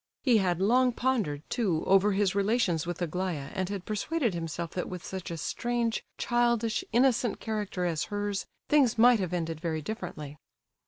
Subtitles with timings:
[0.23, 4.89] He had long pondered, too, over his relations with Aglaya, and had persuaded himself that
[4.89, 10.39] with such a strange, childish, innocent character as hers, things might have ended very differently.